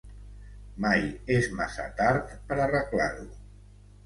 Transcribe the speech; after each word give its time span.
Mai 0.85 1.03
és 1.35 1.49
massa 1.59 1.85
tard 2.01 2.33
per 2.49 2.59
arreglar-ho. 2.65 3.29